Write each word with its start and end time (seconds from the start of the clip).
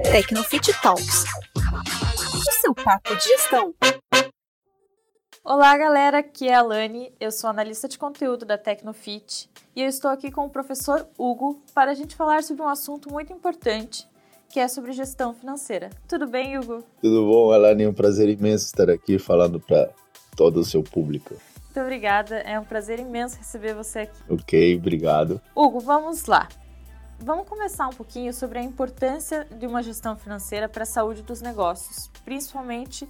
Tecnofit 0.00 0.72
Talks. 0.80 1.24
O 2.34 2.52
seu 2.62 2.74
papo 2.74 3.14
de 3.14 3.24
gestão. 3.24 3.74
Olá, 5.44 5.76
galera. 5.76 6.20
Aqui 6.20 6.48
é 6.48 6.54
a 6.54 6.62
Lani. 6.62 7.12
Eu 7.20 7.30
sou 7.30 7.50
analista 7.50 7.86
de 7.86 7.98
conteúdo 7.98 8.46
da 8.46 8.56
Tecnofit 8.56 9.50
e 9.76 9.82
eu 9.82 9.88
estou 9.88 10.10
aqui 10.10 10.30
com 10.30 10.46
o 10.46 10.50
professor 10.50 11.06
Hugo 11.18 11.62
para 11.74 11.90
a 11.90 11.94
gente 11.94 12.16
falar 12.16 12.42
sobre 12.42 12.62
um 12.62 12.68
assunto 12.68 13.12
muito 13.12 13.34
importante, 13.34 14.08
que 14.48 14.58
é 14.58 14.66
sobre 14.66 14.92
gestão 14.92 15.34
financeira. 15.34 15.90
Tudo 16.08 16.26
bem, 16.26 16.58
Hugo? 16.58 16.82
Tudo 17.02 17.26
bom, 17.26 17.52
Alane? 17.52 17.82
É 17.82 17.88
um 17.88 17.94
prazer 17.94 18.30
imenso 18.30 18.64
estar 18.64 18.88
aqui 18.88 19.18
falando 19.18 19.60
para 19.60 19.90
todo 20.34 20.60
o 20.60 20.64
seu 20.64 20.82
público. 20.82 21.34
Muito 21.64 21.80
obrigada. 21.80 22.36
É 22.36 22.58
um 22.58 22.64
prazer 22.64 22.98
imenso 22.98 23.36
receber 23.36 23.74
você 23.74 24.00
aqui. 24.00 24.22
Ok, 24.30 24.76
obrigado. 24.76 25.38
Hugo, 25.54 25.80
vamos 25.80 26.24
lá. 26.24 26.48
Vamos 27.24 27.48
começar 27.48 27.86
um 27.86 27.92
pouquinho 27.92 28.34
sobre 28.34 28.58
a 28.58 28.62
importância 28.64 29.46
de 29.56 29.64
uma 29.64 29.80
gestão 29.80 30.16
financeira 30.16 30.68
para 30.68 30.82
a 30.82 30.86
saúde 30.86 31.22
dos 31.22 31.40
negócios, 31.40 32.10
principalmente 32.24 33.08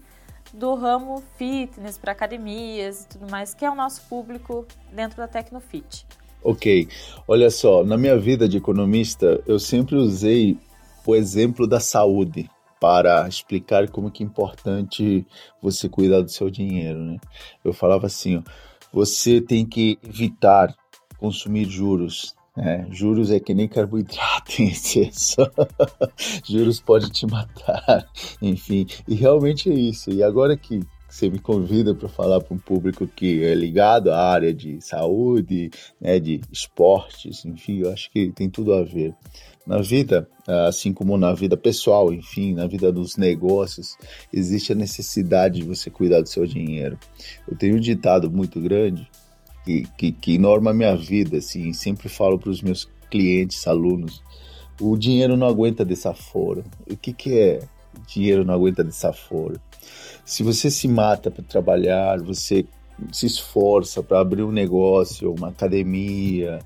do 0.53 0.75
ramo 0.75 1.23
fitness, 1.39 1.97
para 1.97 2.13
academias 2.13 3.05
e 3.05 3.09
tudo 3.09 3.31
mais, 3.31 3.55
que 3.55 3.65
é 3.65 3.71
o 3.71 3.75
nosso 3.75 4.03
público 4.11 4.67
dentro 4.93 5.17
da 5.17 5.27
Tecnofit. 5.27 6.07
Ok, 6.45 6.91
olha 7.27 7.49
só, 7.49 7.83
na 7.83 7.97
minha 7.97 8.19
vida 8.19 8.47
de 8.47 8.59
economista, 8.59 9.43
eu 9.47 9.59
sempre 9.59 9.97
usei 9.97 10.59
o 11.07 11.17
exemplo 11.17 11.67
da 11.67 11.81
saúde 11.81 12.51
para 12.79 13.27
explicar 13.27 13.89
como 13.89 14.11
que 14.11 14.23
é 14.23 14.27
importante 14.27 15.27
você 15.63 15.89
cuidar 15.89 16.21
do 16.21 16.31
seu 16.31 16.51
dinheiro, 16.51 16.99
né? 16.99 17.17
Eu 17.65 17.73
falava 17.73 18.09
assim, 18.09 18.37
ó, 18.37 18.43
você 18.93 19.41
tem 19.41 19.65
que 19.65 19.99
evitar 20.03 20.75
consumir 21.17 21.65
juros, 21.65 22.35
é, 22.57 22.85
juros 22.91 23.31
é 23.31 23.41
que 23.41 23.55
nem 23.55 23.67
carboidrato 23.67 24.61
em 24.61 24.69
excesso. 24.69 25.37
juros 26.45 26.81
pode 26.81 27.11
te 27.11 27.27
matar. 27.27 28.07
Enfim, 28.41 28.87
e 29.09 29.15
realmente 29.15 29.71
é 29.71 29.75
isso. 29.75 30.11
E 30.11 30.23
agora 30.23 30.57
que 30.57 30.81
você 31.09 31.29
me 31.29 31.39
convida 31.39 31.95
para 31.95 32.09
falar 32.09 32.41
para 32.41 32.55
um 32.55 32.59
público 32.59 33.07
que 33.07 33.45
é 33.45 33.55
ligado 33.55 34.11
à 34.11 34.19
área 34.19 34.53
de 34.53 34.81
saúde, 34.81 35.71
né, 36.01 36.19
de 36.19 36.41
esportes, 36.51 37.45
enfim, 37.45 37.81
eu 37.81 37.93
acho 37.93 38.11
que 38.11 38.33
tem 38.33 38.49
tudo 38.49 38.73
a 38.73 38.83
ver. 38.83 39.15
Na 39.67 39.81
vida, 39.81 40.29
assim 40.67 40.93
como 40.93 41.17
na 41.17 41.33
vida 41.35 41.57
pessoal, 41.57 42.13
enfim, 42.13 42.55
na 42.55 42.67
vida 42.67 42.91
dos 42.91 43.17
negócios, 43.17 43.97
existe 44.33 44.73
a 44.73 44.75
necessidade 44.75 45.61
de 45.61 45.67
você 45.67 45.89
cuidar 45.89 46.21
do 46.21 46.29
seu 46.29 46.47
dinheiro. 46.47 46.99
Eu 47.47 47.57
tenho 47.57 47.77
um 47.77 47.81
ditado 47.81 48.31
muito 48.31 48.61
grande 48.61 49.09
que, 49.65 49.87
que, 49.97 50.13
que 50.13 50.39
norma 50.39 50.73
minha 50.73 50.97
vida, 50.97 51.39
assim, 51.39 51.73
sempre 51.73 52.09
falo 52.09 52.39
para 52.39 52.51
os 52.51 52.63
meus 52.63 52.89
clientes, 53.11 53.67
alunos, 53.67 54.23
o 54.81 54.97
dinheiro 54.97 55.37
não 55.37 55.47
aguenta 55.47 55.85
desaforo. 55.85 56.65
O 56.91 56.97
que, 56.97 57.13
que 57.13 57.39
é 57.39 57.61
dinheiro 58.07 58.45
não 58.45 58.55
aguenta 58.55 58.83
desaforo? 58.83 59.61
Se 60.25 60.43
você 60.43 60.71
se 60.71 60.89
mata 60.89 61.31
para 61.31 61.45
trabalhar, 61.45 62.21
você 62.21 62.65
se 63.13 63.27
esforça 63.27 64.03
para 64.03 64.21
abrir 64.21 64.43
um 64.43 64.53
negócio, 64.53 65.33
uma 65.33 65.49
academia, 65.49 66.59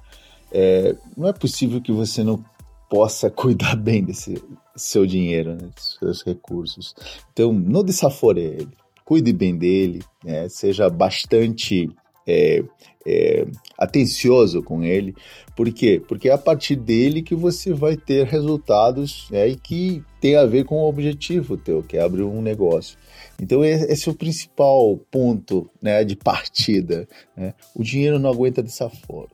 é, 0.53 0.97
não 1.16 1.28
é 1.28 1.33
possível 1.33 1.81
que 1.81 1.92
você 1.92 2.22
não 2.22 2.44
possa 2.88 3.28
cuidar 3.31 3.77
bem 3.77 4.03
desse 4.03 4.42
seu 4.75 5.06
dinheiro, 5.06 5.55
né, 5.55 5.69
dos 5.75 5.97
seus 5.98 6.22
recursos. 6.22 6.94
Então, 7.33 7.53
não 7.53 7.83
desafore 7.83 8.41
ele, 8.41 8.69
cuide 9.05 9.33
bem 9.33 9.56
dele, 9.56 10.03
né, 10.25 10.48
seja 10.48 10.88
bastante 10.91 11.91
é, 12.27 12.62
é, 13.06 13.46
atencioso 13.78 14.62
com 14.62 14.82
ele. 14.82 15.14
Por 15.55 15.72
quê? 15.72 16.02
Porque 16.06 16.28
é 16.28 16.32
a 16.32 16.38
partir 16.38 16.77
dele 16.77 17.22
que 17.22 17.34
você 17.34 17.72
vai 17.72 17.96
ter 17.96 18.27
resultados 18.27 19.30
né, 19.30 19.48
e 19.48 19.56
que 19.56 20.05
tem 20.20 20.36
a 20.36 20.44
ver 20.44 20.64
com 20.64 20.77
o 20.77 20.88
objetivo 20.88 21.56
teu, 21.56 21.82
que 21.82 21.97
é 21.97 22.02
abrir 22.02 22.24
um 22.24 22.42
negócio. 22.42 22.98
Então 23.41 23.64
esse 23.64 24.08
é 24.08 24.12
o 24.12 24.14
principal 24.14 24.98
ponto 25.10 25.70
né, 25.81 26.04
de 26.04 26.16
partida. 26.16 27.09
Né? 27.37 27.54
O 27.75 27.82
dinheiro 27.82 28.19
não 28.19 28.31
aguenta 28.31 28.62
desaforo. 28.62 29.31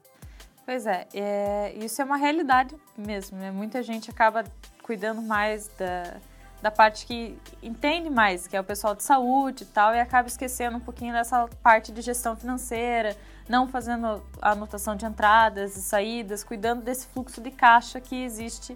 Pois 0.64 0.86
é, 0.86 1.06
é, 1.12 1.74
isso 1.84 2.00
é 2.00 2.04
uma 2.04 2.16
realidade 2.16 2.74
mesmo. 2.96 3.38
Né? 3.38 3.50
Muita 3.50 3.82
gente 3.82 4.10
acaba 4.10 4.44
cuidando 4.82 5.22
mais 5.22 5.68
da, 5.78 6.20
da 6.62 6.70
parte 6.70 7.04
que 7.04 7.36
entende 7.60 8.08
mais, 8.08 8.46
que 8.46 8.56
é 8.56 8.60
o 8.60 8.64
pessoal 8.64 8.94
de 8.94 9.02
saúde 9.02 9.64
e 9.64 9.66
tal, 9.66 9.92
e 9.94 10.00
acaba 10.00 10.28
esquecendo 10.28 10.76
um 10.76 10.80
pouquinho 10.80 11.12
dessa 11.12 11.48
parte 11.60 11.90
de 11.90 12.00
gestão 12.00 12.36
financeira, 12.36 13.16
não 13.48 13.66
fazendo 13.66 14.22
a 14.40 14.52
anotação 14.52 14.94
de 14.94 15.04
entradas 15.04 15.76
e 15.76 15.82
saídas, 15.82 16.44
cuidando 16.44 16.82
desse 16.82 17.08
fluxo 17.08 17.40
de 17.40 17.50
caixa 17.50 18.00
que 18.00 18.22
existe 18.22 18.74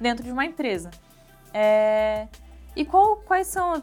dentro 0.00 0.24
de 0.24 0.32
uma 0.32 0.44
empresa. 0.44 0.90
É... 1.54 2.26
E 2.74 2.84
qual, 2.84 3.16
quais 3.18 3.46
são 3.46 3.82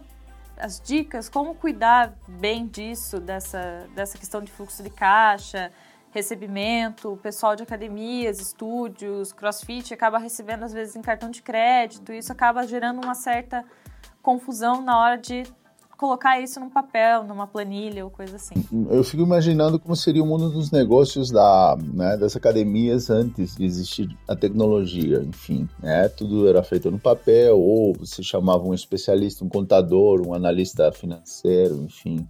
as 0.57 0.79
dicas, 0.79 1.29
como 1.29 1.55
cuidar 1.55 2.13
bem 2.27 2.67
disso, 2.67 3.19
dessa, 3.19 3.87
dessa 3.95 4.17
questão 4.17 4.41
de 4.41 4.51
fluxo 4.51 4.83
de 4.83 4.89
caixa, 4.89 5.71
recebimento, 6.15 7.11
o 7.11 7.17
pessoal 7.17 7.55
de 7.55 7.63
academias, 7.63 8.39
estúdios, 8.39 9.33
crossfit 9.33 9.93
acaba 9.93 10.17
recebendo 10.17 10.63
às 10.63 10.71
vezes 10.71 10.95
em 10.95 11.01
cartão 11.01 11.29
de 11.29 11.41
crédito, 11.41 12.13
e 12.13 12.17
isso 12.17 12.31
acaba 12.31 12.65
gerando 12.65 13.03
uma 13.03 13.13
certa 13.13 13.63
confusão 14.21 14.81
na 14.81 14.97
hora 14.97 15.17
de 15.17 15.43
colocar 15.97 16.39
isso 16.41 16.59
num 16.59 16.69
papel, 16.69 17.23
numa 17.23 17.47
planilha 17.47 18.03
ou 18.03 18.09
coisa 18.11 18.35
assim. 18.35 18.55
Eu 18.89 19.03
fico 19.03 19.23
imaginando 19.23 19.79
como 19.79 19.95
seria 19.95 20.23
o 20.23 20.25
mundo 20.25 20.49
dos 20.49 20.71
negócios 20.71 21.31
da, 21.31 21.77
né, 21.93 22.17
das 22.17 22.35
academias 22.35 23.09
antes 23.09 23.55
de 23.55 23.65
existir 23.65 24.09
a 24.27 24.35
tecnologia, 24.35 25.19
enfim, 25.19 25.69
né? 25.81 26.09
Tudo 26.09 26.47
era 26.47 26.61
feito 26.63 26.91
no 26.91 26.99
papel 26.99 27.57
ou 27.57 27.93
você 27.93 28.21
chamava 28.21 28.63
um 28.63 28.73
especialista, 28.73 29.45
um 29.45 29.49
contador, 29.49 30.25
um 30.25 30.33
analista 30.33 30.91
financeiro, 30.91 31.75
enfim. 31.83 32.27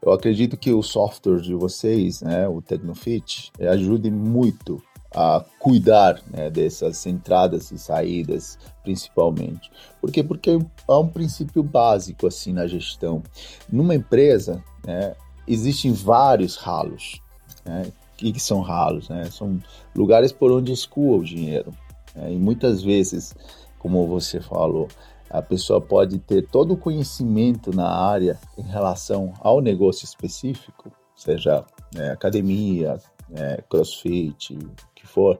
Eu 0.00 0.12
acredito 0.12 0.56
que 0.56 0.72
o 0.72 0.82
software 0.82 1.40
de 1.40 1.54
vocês, 1.54 2.22
né, 2.22 2.48
o 2.48 2.62
Tecnofit, 2.62 3.50
ajude 3.60 4.10
muito 4.10 4.82
a 5.14 5.44
cuidar 5.58 6.20
né, 6.30 6.50
dessas 6.50 7.04
entradas 7.06 7.70
e 7.70 7.78
saídas, 7.78 8.58
principalmente. 8.82 9.70
Por 10.00 10.10
quê? 10.10 10.22
Porque 10.22 10.58
há 10.86 10.98
um 10.98 11.08
princípio 11.08 11.62
básico 11.62 12.26
assim 12.26 12.52
na 12.52 12.66
gestão. 12.66 13.22
Numa 13.70 13.94
empresa, 13.94 14.62
né, 14.86 15.14
existem 15.46 15.92
vários 15.92 16.56
ralos. 16.56 17.20
Né? 17.64 17.90
O 18.12 18.16
que, 18.16 18.32
que 18.32 18.40
são 18.40 18.60
ralos? 18.60 19.08
Né? 19.08 19.24
São 19.30 19.58
lugares 19.94 20.30
por 20.30 20.52
onde 20.52 20.72
escoa 20.72 21.18
o 21.18 21.24
dinheiro. 21.24 21.72
Né? 22.14 22.34
E 22.34 22.36
muitas 22.36 22.82
vezes, 22.82 23.34
como 23.78 24.06
você 24.06 24.40
falou, 24.40 24.88
a 25.30 25.42
pessoa 25.42 25.80
pode 25.80 26.18
ter 26.18 26.46
todo 26.46 26.74
o 26.74 26.76
conhecimento 26.76 27.74
na 27.74 27.88
área 27.88 28.38
em 28.56 28.62
relação 28.62 29.32
ao 29.40 29.60
negócio 29.60 30.04
específico, 30.04 30.90
seja 31.14 31.64
é, 31.94 32.10
academia, 32.10 32.98
é, 33.34 33.62
crossfit, 33.68 34.54
o 34.54 34.70
que 34.94 35.06
for, 35.06 35.38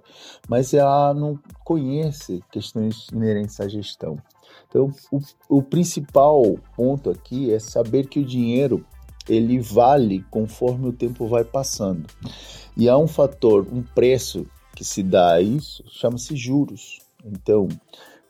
mas 0.49 0.75
ela 0.75 1.15
não 1.15 1.39
conhece 1.65 2.43
questões 2.51 3.09
inerentes 3.13 3.61
à 3.61 3.69
gestão. 3.69 4.17
Então, 4.69 4.93
o, 5.11 5.59
o 5.59 5.63
principal 5.63 6.43
ponto 6.77 7.11
aqui 7.11 7.53
é 7.53 7.59
saber 7.59 8.07
que 8.09 8.21
o 8.21 8.25
dinheiro 8.25 8.85
ele 9.29 9.59
vale 9.59 10.25
conforme 10.31 10.89
o 10.89 10.93
tempo 10.93 11.27
vai 11.27 11.45
passando. 11.45 12.07
E 12.77 12.89
há 12.89 12.97
um 12.97 13.07
fator, 13.09 13.67
um 13.71 13.83
preço 13.83 14.47
que 14.75 14.85
se 14.85 15.03
dá 15.03 15.35
a 15.35 15.41
isso, 15.41 15.85
chama-se 15.89 16.37
juros. 16.37 16.99
Então, 17.25 17.69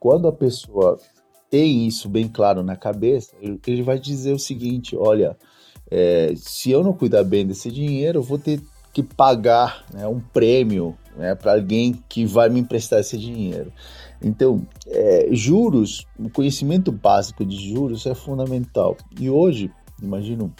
quando 0.01 0.27
a 0.27 0.33
pessoa 0.33 0.99
tem 1.51 1.87
isso 1.87 2.09
bem 2.09 2.29
claro 2.29 2.63
na 2.63 2.77
cabeça, 2.77 3.35
ele 3.41 3.83
vai 3.83 3.99
dizer 3.99 4.33
o 4.33 4.39
seguinte: 4.39 4.97
olha, 4.97 5.37
é, 5.91 6.33
se 6.37 6.71
eu 6.71 6.83
não 6.83 6.93
cuidar 6.93 7.25
bem 7.25 7.47
desse 7.47 7.71
dinheiro, 7.71 8.19
eu 8.19 8.23
vou 8.23 8.39
ter 8.39 8.61
que 8.93 9.03
pagar 9.03 9.85
né, 9.93 10.07
um 10.07 10.21
prêmio 10.21 10.97
né, 11.17 11.35
para 11.35 11.55
alguém 11.55 12.03
que 12.09 12.25
vai 12.25 12.49
me 12.49 12.61
emprestar 12.61 13.01
esse 13.01 13.17
dinheiro. 13.17 13.73
Então, 14.23 14.67
é, 14.87 15.29
juros, 15.31 16.07
o 16.19 16.29
conhecimento 16.29 16.91
básico 16.91 17.45
de 17.45 17.57
juros 17.57 18.07
é 18.07 18.15
fundamental. 18.15 18.97
E 19.19 19.31
hoje, 19.31 19.71
imagino, 20.03 20.53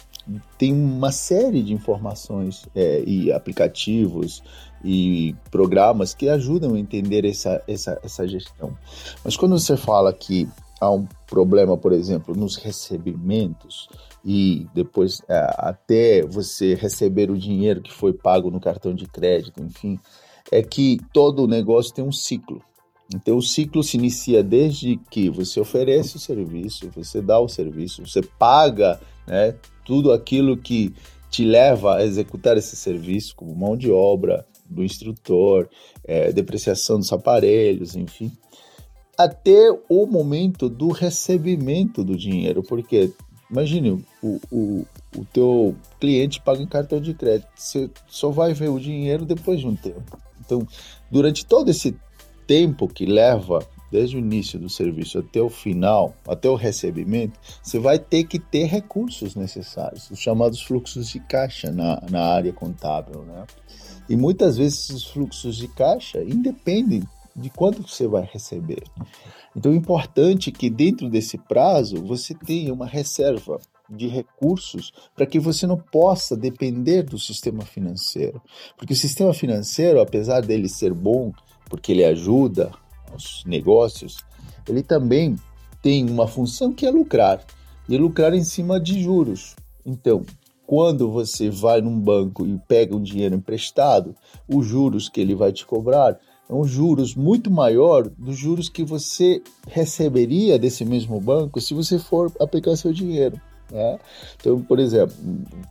tem 0.57 0.73
uma 0.73 1.11
série 1.11 1.61
de 1.61 1.73
informações 1.73 2.67
é, 2.75 3.03
e 3.05 3.31
aplicativos 3.31 4.43
e 4.83 5.35
programas 5.51 6.13
que 6.13 6.29
ajudam 6.29 6.75
a 6.75 6.79
entender 6.79 7.25
essa, 7.25 7.61
essa, 7.67 7.99
essa 8.03 8.27
gestão. 8.27 8.77
Mas 9.23 9.35
quando 9.35 9.57
você 9.57 9.75
fala 9.75 10.13
que 10.13 10.47
há 10.79 10.91
um 10.91 11.07
problema, 11.27 11.77
por 11.77 11.91
exemplo, 11.91 12.35
nos 12.35 12.55
recebimentos 12.55 13.87
e 14.23 14.67
depois 14.73 15.21
é, 15.27 15.47
até 15.57 16.21
você 16.23 16.73
receber 16.73 17.29
o 17.29 17.37
dinheiro 17.37 17.81
que 17.81 17.93
foi 17.93 18.13
pago 18.13 18.49
no 18.49 18.59
cartão 18.59 18.93
de 18.93 19.05
crédito, 19.05 19.61
enfim, 19.61 19.99
é 20.51 20.61
que 20.61 20.97
todo 21.13 21.43
o 21.43 21.47
negócio 21.47 21.93
tem 21.93 22.03
um 22.03 22.11
ciclo. 22.11 22.61
Então 23.13 23.37
o 23.37 23.41
ciclo 23.41 23.83
se 23.83 23.97
inicia 23.97 24.43
desde 24.43 24.97
que 25.09 25.29
você 25.29 25.59
oferece 25.59 26.15
o 26.15 26.19
serviço, 26.19 26.89
você 26.95 27.21
dá 27.21 27.39
o 27.39 27.47
serviço, 27.47 28.05
você 28.05 28.21
paga, 28.21 28.99
né, 29.27 29.55
tudo 29.83 30.11
aquilo 30.11 30.57
que 30.57 30.93
te 31.29 31.43
leva 31.43 31.97
a 31.97 32.05
executar 32.05 32.57
esse 32.57 32.75
serviço, 32.75 33.35
como 33.35 33.55
mão 33.55 33.75
de 33.75 33.91
obra 33.91 34.45
do 34.69 34.83
instrutor, 34.83 35.67
é, 36.03 36.31
depreciação 36.31 36.99
dos 36.99 37.11
aparelhos, 37.11 37.95
enfim 37.95 38.31
até 39.19 39.69
o 39.89 40.05
momento 40.05 40.69
do 40.69 40.93
recebimento 40.93 42.05
do 42.05 42.15
dinheiro, 42.15 42.63
porque 42.63 43.11
imagine 43.51 44.01
o, 44.23 44.39
o, 44.49 44.85
o 45.13 45.25
teu 45.25 45.75
cliente 45.99 46.39
paga 46.39 46.61
em 46.61 46.65
cartão 46.65 47.01
de 47.01 47.13
crédito, 47.13 47.49
você 47.53 47.89
só 48.07 48.29
vai 48.29 48.53
ver 48.53 48.69
o 48.69 48.79
dinheiro 48.79 49.25
depois 49.25 49.59
de 49.59 49.67
um 49.67 49.75
tempo. 49.75 50.17
Então, 50.39 50.65
durante 51.11 51.45
todo 51.45 51.69
esse 51.69 51.93
tempo 52.47 52.87
que 52.87 53.05
leva 53.05 53.59
desde 53.91 54.15
o 54.15 54.19
início 54.19 54.57
do 54.57 54.69
serviço 54.69 55.19
até 55.19 55.41
o 55.41 55.49
final, 55.49 56.15
até 56.25 56.47
o 56.47 56.55
recebimento, 56.55 57.37
você 57.61 57.77
vai 57.77 57.99
ter 57.99 58.23
que 58.23 58.39
ter 58.39 58.67
recursos 58.67 59.35
necessários, 59.35 60.09
os 60.09 60.19
chamados 60.19 60.61
fluxos 60.61 61.09
de 61.09 61.19
caixa 61.19 61.73
na, 61.73 62.01
na 62.09 62.21
área 62.21 62.53
contábil, 62.53 63.23
né? 63.23 63.45
E 64.07 64.15
muitas 64.15 64.57
vezes 64.57 64.89
esses 64.89 65.03
fluxos 65.03 65.57
de 65.57 65.67
caixa 65.67 66.23
independem 66.23 67.03
de 67.39 67.49
quanto 67.49 67.87
você 67.87 68.07
vai 68.07 68.27
receber. 68.31 68.83
Então 69.55 69.71
é 69.71 69.75
importante 69.75 70.51
que 70.51 70.69
dentro 70.69 71.09
desse 71.09 71.37
prazo 71.37 72.03
você 72.03 72.33
tenha 72.33 72.73
uma 72.73 72.85
reserva 72.85 73.59
de 73.89 74.07
recursos 74.07 74.91
para 75.15 75.25
que 75.25 75.39
você 75.39 75.65
não 75.65 75.77
possa 75.77 76.37
depender 76.37 77.03
do 77.03 77.17
sistema 77.17 77.63
financeiro. 77.63 78.41
Porque 78.77 78.93
o 78.93 78.97
sistema 78.97 79.33
financeiro, 79.33 79.99
apesar 79.99 80.41
dele 80.41 80.69
ser 80.69 80.93
bom, 80.93 81.31
porque 81.69 81.91
ele 81.91 82.05
ajuda 82.05 82.71
os 83.15 83.43
negócios, 83.45 84.17
ele 84.67 84.83
também 84.83 85.35
tem 85.81 86.09
uma 86.09 86.27
função 86.27 86.71
que 86.71 86.85
é 86.85 86.91
lucrar, 86.91 87.43
e 87.87 87.97
lucrar 87.97 88.33
em 88.33 88.43
cima 88.43 88.79
de 88.79 89.01
juros. 89.01 89.55
Então, 89.83 90.23
quando 90.67 91.09
você 91.09 91.49
vai 91.49 91.81
num 91.81 91.99
banco 91.99 92.45
e 92.45 92.59
pega 92.67 92.95
um 92.95 93.01
dinheiro 93.01 93.33
emprestado, 93.33 94.15
os 94.47 94.67
juros 94.67 95.09
que 95.09 95.19
ele 95.19 95.33
vai 95.33 95.51
te 95.51 95.65
cobrar 95.65 96.19
um 96.49 96.65
juros 96.65 97.15
muito 97.15 97.51
maior 97.51 98.09
dos 98.09 98.35
juros 98.35 98.69
que 98.69 98.83
você 98.83 99.41
receberia 99.67 100.57
desse 100.57 100.83
mesmo 100.83 101.21
banco 101.21 101.61
se 101.61 101.73
você 101.73 101.99
for 101.99 102.31
aplicar 102.39 102.75
seu 102.75 102.91
dinheiro. 102.91 103.39
Né? 103.71 103.99
Então, 104.35 104.59
por 104.61 104.79
exemplo, 104.79 105.15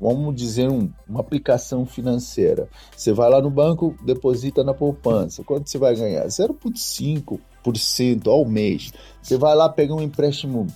vamos 0.01 0.37
dizer 0.37 0.71
um, 0.71 0.89
uma 1.09 1.21
aplicação 1.21 1.85
financeira. 1.85 2.69
Você 2.97 3.13
vai 3.13 3.29
lá 3.29 3.43
no 3.43 3.51
banco, 3.51 3.97
deposita 4.05 4.63
na 4.63 4.73
poupança. 4.73 5.43
Quanto 5.43 5.69
você 5.69 5.79
vai 5.79 5.97
ganhar? 5.97 6.25
0,5% 6.27 8.29
ao 8.29 8.45
mês. 8.45 8.93
Você 9.21 9.37
vai 9.37 9.57
lá 9.57 9.69
pegar 9.69 9.95
um 9.95 10.03
empréstimo 10.03 10.69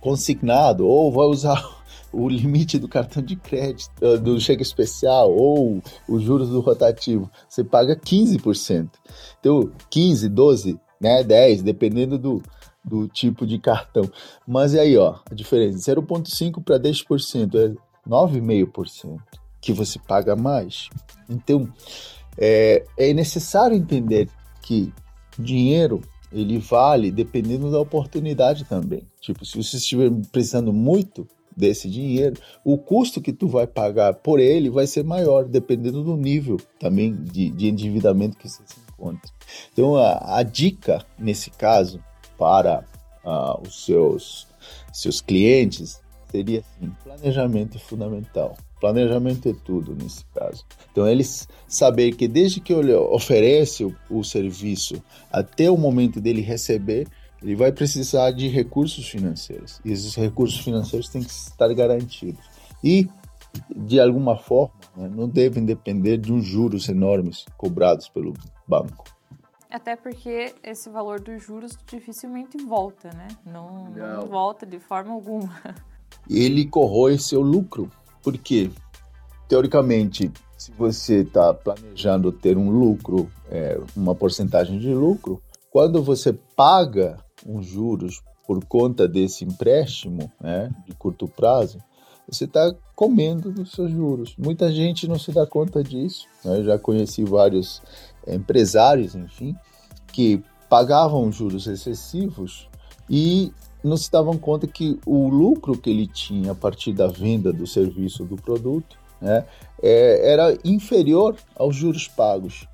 consignado 0.00 0.84
ou 0.86 1.12
vai 1.12 1.26
usar 1.26 1.79
o 2.12 2.28
limite 2.28 2.78
do 2.78 2.88
cartão 2.88 3.22
de 3.22 3.36
crédito, 3.36 3.90
eh, 4.00 4.16
do 4.16 4.40
cheque 4.40 4.62
especial 4.62 5.30
ou 5.32 5.82
os 6.08 6.22
juros 6.22 6.48
do 6.48 6.60
rotativo, 6.60 7.30
você 7.48 7.62
paga 7.62 7.96
15%. 7.96 8.90
Então, 9.38 9.70
15, 9.88 10.28
12, 10.28 10.80
né, 11.00 11.22
10, 11.22 11.62
dependendo 11.62 12.18
do, 12.18 12.42
do 12.84 13.08
tipo 13.08 13.46
de 13.46 13.58
cartão. 13.58 14.10
Mas 14.46 14.74
e 14.74 14.78
aí, 14.78 14.96
ó, 14.96 15.18
a 15.30 15.34
diferença, 15.34 15.92
0,5 15.92 16.62
para 16.62 16.78
10% 16.78 17.54
é 17.54 17.74
9,5% 18.08 19.18
que 19.60 19.72
você 19.72 19.98
paga 19.98 20.34
mais. 20.34 20.88
Então, 21.28 21.68
é, 22.36 22.84
é 22.96 23.12
necessário 23.12 23.76
entender 23.76 24.28
que 24.62 24.92
dinheiro 25.38 26.00
ele 26.32 26.58
vale 26.58 27.10
dependendo 27.10 27.70
da 27.70 27.80
oportunidade 27.80 28.64
também. 28.64 29.02
Tipo, 29.20 29.44
se 29.44 29.56
você 29.62 29.76
estiver 29.76 30.10
precisando 30.30 30.72
muito, 30.72 31.26
desse 31.60 31.88
dinheiro, 31.88 32.40
o 32.64 32.76
custo 32.78 33.20
que 33.20 33.32
tu 33.32 33.46
vai 33.46 33.66
pagar 33.66 34.14
por 34.14 34.40
ele 34.40 34.70
vai 34.70 34.86
ser 34.86 35.04
maior, 35.04 35.44
dependendo 35.44 36.02
do 36.02 36.16
nível 36.16 36.56
também 36.78 37.14
de, 37.14 37.50
de 37.50 37.68
endividamento 37.68 38.36
que 38.36 38.48
você 38.48 38.62
se 38.66 38.80
encontra. 38.88 39.30
Então, 39.72 39.96
a, 39.96 40.38
a 40.38 40.42
dica 40.42 41.04
nesse 41.18 41.50
caso 41.50 42.02
para 42.36 42.84
uh, 43.24 43.60
os 43.66 43.84
seus, 43.84 44.48
seus 44.92 45.20
clientes 45.20 46.00
seria 46.30 46.60
assim: 46.60 46.90
planejamento 47.04 47.76
é 47.76 47.80
fundamental. 47.80 48.56
Planejamento 48.80 49.46
é 49.46 49.52
tudo 49.52 49.94
nesse 49.94 50.24
caso. 50.34 50.64
Então, 50.90 51.06
eles 51.06 51.46
saber 51.68 52.12
que 52.12 52.26
desde 52.26 52.60
que 52.60 52.72
ele 52.72 52.94
oferece 52.94 53.84
o, 53.84 53.94
o 54.08 54.24
serviço 54.24 55.02
até 55.30 55.70
o 55.70 55.76
momento 55.76 56.18
dele 56.18 56.40
receber, 56.40 57.06
ele 57.42 57.56
vai 57.56 57.72
precisar 57.72 58.30
de 58.32 58.48
recursos 58.48 59.08
financeiros. 59.08 59.80
E 59.84 59.92
esses 59.92 60.14
recursos 60.14 60.60
financeiros 60.60 61.08
têm 61.08 61.22
que 61.22 61.30
estar 61.30 61.72
garantidos. 61.74 62.40
E, 62.84 63.08
de 63.74 63.98
alguma 63.98 64.36
forma, 64.36 64.74
né, 64.96 65.08
não 65.08 65.28
devem 65.28 65.64
depender 65.64 66.18
de 66.18 66.32
uns 66.32 66.44
juros 66.44 66.88
enormes 66.88 67.46
cobrados 67.56 68.08
pelo 68.08 68.34
banco. 68.66 69.04
Até 69.70 69.96
porque 69.96 70.52
esse 70.62 70.90
valor 70.90 71.20
dos 71.20 71.42
juros 71.42 71.78
dificilmente 71.86 72.58
volta, 72.58 73.08
né? 73.14 73.28
Não, 73.46 73.84
não. 73.84 74.16
não 74.16 74.26
volta 74.26 74.66
de 74.66 74.80
forma 74.80 75.12
alguma. 75.12 75.50
Ele 76.28 76.66
corrói 76.66 77.18
seu 77.18 77.40
lucro. 77.40 77.90
Por 78.22 78.36
quê? 78.36 78.70
Teoricamente, 79.48 80.30
se 80.58 80.72
você 80.72 81.20
está 81.20 81.54
planejando 81.54 82.32
ter 82.32 82.58
um 82.58 82.68
lucro, 82.70 83.30
é, 83.48 83.80
uma 83.96 84.14
porcentagem 84.14 84.78
de 84.78 84.92
lucro, 84.92 85.40
quando 85.70 86.02
você 86.02 86.32
paga 86.32 87.16
uns 87.46 87.66
juros 87.66 88.22
por 88.46 88.64
conta 88.64 89.06
desse 89.06 89.44
empréstimo 89.44 90.30
né, 90.40 90.70
de 90.86 90.94
curto 90.94 91.28
prazo, 91.28 91.78
você 92.28 92.44
está 92.44 92.72
comendo 92.94 93.50
dos 93.50 93.72
seus 93.72 93.90
juros. 93.90 94.34
Muita 94.38 94.70
gente 94.70 95.08
não 95.08 95.18
se 95.18 95.32
dá 95.32 95.46
conta 95.46 95.82
disso. 95.82 96.26
Né? 96.44 96.58
Eu 96.58 96.64
já 96.64 96.78
conheci 96.78 97.24
vários 97.24 97.82
empresários, 98.26 99.14
enfim, 99.14 99.56
que 100.12 100.42
pagavam 100.68 101.30
juros 101.32 101.66
excessivos 101.66 102.68
e 103.08 103.52
não 103.82 103.96
se 103.96 104.10
davam 104.10 104.38
conta 104.38 104.66
que 104.66 104.98
o 105.04 105.28
lucro 105.28 105.76
que 105.76 105.90
ele 105.90 106.06
tinha 106.06 106.52
a 106.52 106.54
partir 106.54 106.92
da 106.92 107.08
venda 107.08 107.52
do 107.52 107.66
serviço 107.66 108.24
do 108.24 108.36
produto 108.36 108.96
né, 109.20 109.44
é, 109.82 110.32
era 110.32 110.56
inferior 110.64 111.36
aos 111.56 111.74
juros 111.74 112.06
pagos. 112.06 112.68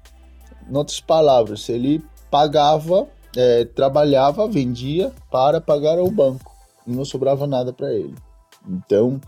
Em 0.68 0.76
outras 0.76 1.00
palavras, 1.00 1.68
ele 1.68 2.04
pagava 2.30 3.08
é, 3.36 3.64
trabalhava, 3.64 4.48
vendia 4.48 5.12
para 5.30 5.60
pagar 5.60 5.98
ao 5.98 6.10
banco 6.10 6.50
e 6.86 6.90
não 6.90 7.04
sobrava 7.04 7.46
nada 7.46 7.72
para 7.72 7.92
ele. 7.92 8.14
Então, 8.66 9.20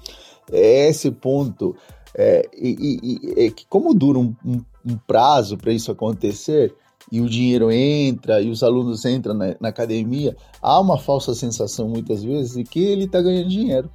é 0.51 0.89
esse 0.89 1.11
ponto. 1.11 1.77
É, 2.15 2.49
e, 2.57 2.99
e, 3.03 3.47
é 3.47 3.51
que 3.51 3.67
como 3.67 3.95
dura 3.95 4.19
um, 4.19 4.35
um, 4.45 4.65
um 4.85 4.97
prazo 5.07 5.57
para 5.57 5.73
isso 5.73 5.93
acontecer 5.93 6.75
e 7.13 7.21
o 7.21 7.29
dinheiro 7.29 7.71
entra 7.71 8.41
e 8.41 8.51
os 8.51 8.63
alunos 8.63 9.05
entram 9.05 9.35
na, 9.35 9.55
na, 9.61 9.69
academia, 9.69 10.37
há 10.61 10.81
uma 10.81 10.99
falsa 10.99 11.35
sensação 11.35 11.88
muitas 11.88 12.25
vezes 12.25 12.55
de 12.55 12.65
que 12.65 12.81
ele 12.81 13.05
está 13.05 13.21
ganhando 13.21 13.49
dinheiro. 13.49 13.91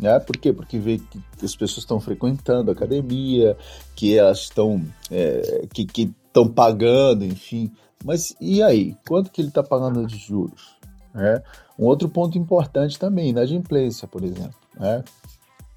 Né? 0.00 0.18
Por 0.20 0.36
quê? 0.36 0.52
Porque 0.52 0.78
vê 0.78 0.98
que 0.98 1.44
as 1.44 1.56
pessoas 1.56 1.78
estão 1.78 1.98
frequentando 1.98 2.70
a 2.70 2.74
academia, 2.74 3.56
que 3.96 4.16
elas 4.16 4.42
estão 4.42 4.80
é, 5.10 5.66
que 5.72 5.86
estão 6.28 6.48
pagando, 6.48 7.24
enfim, 7.24 7.70
mas 8.04 8.34
e 8.40 8.62
aí? 8.62 8.96
Quanto 9.06 9.30
que 9.30 9.40
ele 9.40 9.48
está 9.48 9.62
pagando 9.62 10.06
de 10.06 10.16
juros? 10.16 10.76
É. 11.14 11.42
Um 11.78 11.84
outro 11.84 12.08
ponto 12.08 12.38
importante 12.38 12.98
também, 12.98 13.30
inadimplência, 13.30 14.06
por 14.06 14.22
exemplo. 14.22 14.54
É. 14.80 15.02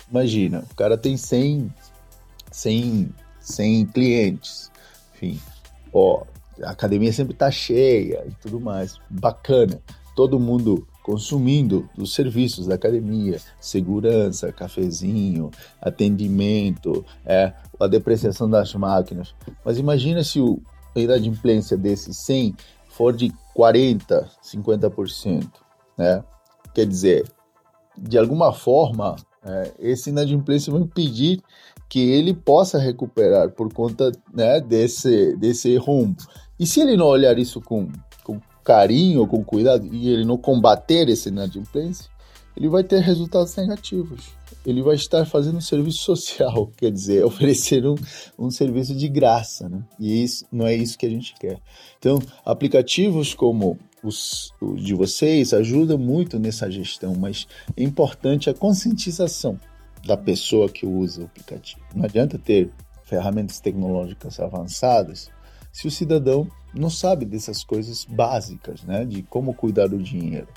Imagina, 0.10 0.64
o 0.72 0.76
cara 0.76 0.98
tem 0.98 1.16
100, 1.16 1.74
100, 2.52 3.10
100 3.40 3.86
clientes, 3.88 4.72
enfim, 5.16 5.40
ó, 5.94 6.24
a 6.62 6.72
academia 6.72 7.14
sempre 7.14 7.34
está 7.34 7.50
cheia 7.50 8.26
e 8.28 8.32
tudo 8.42 8.60
mais, 8.60 9.00
bacana. 9.10 9.82
Todo 10.16 10.40
mundo 10.40 10.86
consumindo 11.02 11.90
os 11.98 12.14
serviços 12.14 12.68
da 12.68 12.76
academia, 12.76 13.40
segurança, 13.60 14.52
cafezinho, 14.52 15.50
atendimento, 15.82 17.06
é, 17.26 17.54
a 17.80 17.88
depreciação 17.88 18.50
das 18.50 18.74
máquinas. 18.76 19.34
Mas 19.66 19.78
imagina 19.78 20.24
se 20.24 20.40
o, 20.40 20.62
inadimplência 20.96 21.78
desses 21.78 22.18
100 22.18 22.56
for 22.90 23.14
de 23.14 23.32
40%, 23.56 24.28
50%, 24.44 25.50
né? 25.98 26.24
Quer 26.74 26.86
dizer, 26.86 27.26
de 27.98 28.18
alguma 28.18 28.54
forma, 28.54 29.16
é, 29.44 29.72
esse 29.80 30.10
inadimplência 30.10 30.72
vai 30.72 30.82
impedir 30.82 31.42
que 31.90 32.00
ele 32.00 32.34
possa 32.34 32.78
recuperar 32.78 33.50
por 33.52 33.74
conta 33.74 34.12
né, 34.34 34.62
desse, 34.62 35.36
desse 35.36 35.76
rombo. 35.78 36.24
E 36.60 36.66
se 36.66 36.80
ele 36.80 36.96
não 36.96 37.08
olhar 37.08 37.38
isso 37.38 37.60
com, 37.60 37.90
com 38.24 38.40
carinho, 38.64 39.28
com 39.28 39.44
cuidado, 39.44 39.86
e 39.92 40.10
ele 40.10 40.24
não 40.24 40.38
combater 40.38 41.10
essa 41.10 41.30
inadimplência, 41.30 42.11
ele 42.56 42.70
vai 42.70 42.84
ter 42.84 43.00
resultados 43.00 43.56
negativos 43.56 44.42
ele 44.66 44.82
vai 44.82 44.96
estar 44.96 45.26
fazendo 45.26 45.58
um 45.58 45.62
serviço 45.62 46.00
social, 46.00 46.72
quer 46.78 46.92
dizer, 46.92 47.24
oferecer 47.26 47.86
um, 47.86 47.96
um 48.38 48.52
serviço 48.52 48.96
de 48.96 49.08
graça, 49.08 49.68
né? 49.68 49.84
E 50.00 50.24
isso 50.24 50.46
não 50.52 50.68
é 50.68 50.76
isso 50.76 50.98
que 50.98 51.06
a 51.06 51.10
gente 51.10 51.34
quer. 51.40 51.60
Então, 51.98 52.20
aplicativos 52.46 53.34
como 53.34 53.80
os, 54.04 54.54
os 54.62 54.84
de 54.84 54.94
vocês 54.94 55.54
ajudam 55.54 55.98
muito 55.98 56.40
nessa 56.40 56.70
gestão, 56.70 57.16
mas 57.16 57.48
é 57.76 57.84
importante 57.84 58.50
a 58.50 58.54
conscientização 58.54 59.60
da 60.06 60.18
pessoa 60.18 60.70
que 60.70 60.86
usa 60.86 61.22
o 61.22 61.26
aplicativo. 61.26 61.82
Não 61.96 62.06
adianta 62.06 62.38
ter 62.38 62.72
ferramentas 63.04 63.60
tecnológicas 63.60 64.40
avançadas 64.40 65.30
se 65.72 65.88
o 65.88 65.92
cidadão 65.92 66.48
não 66.74 66.90
sabe 66.90 67.26
dessas 67.26 67.64
coisas 67.64 68.06
básicas, 68.06 68.84
né? 68.84 69.06
De 69.06 69.22
como 69.24 69.54
cuidar 69.54 69.88
do 69.88 69.98
dinheiro. 69.98 70.48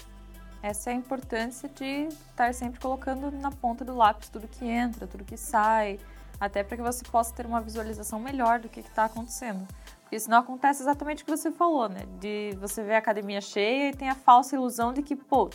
Essa 0.64 0.88
é 0.88 0.94
a 0.94 0.96
importância 0.96 1.68
de 1.68 2.08
estar 2.30 2.54
sempre 2.54 2.80
colocando 2.80 3.30
na 3.30 3.50
ponta 3.50 3.84
do 3.84 3.94
lápis 3.94 4.30
tudo 4.30 4.48
que 4.48 4.64
entra, 4.64 5.06
tudo 5.06 5.22
que 5.22 5.36
sai, 5.36 6.00
até 6.40 6.64
para 6.64 6.78
que 6.78 6.82
você 6.82 7.04
possa 7.04 7.34
ter 7.34 7.44
uma 7.44 7.60
visualização 7.60 8.18
melhor 8.18 8.60
do 8.60 8.70
que 8.70 8.80
está 8.80 9.04
acontecendo. 9.04 9.68
Porque 10.00 10.18
senão 10.18 10.38
acontece 10.38 10.82
exatamente 10.82 11.22
o 11.22 11.26
que 11.26 11.36
você 11.36 11.52
falou, 11.52 11.86
né? 11.90 12.06
De 12.18 12.56
você 12.58 12.82
ver 12.82 12.94
a 12.94 12.98
academia 12.98 13.42
cheia 13.42 13.90
e 13.90 13.94
tem 13.94 14.08
a 14.08 14.14
falsa 14.14 14.56
ilusão 14.56 14.94
de 14.94 15.02
que, 15.02 15.14
pô, 15.14 15.50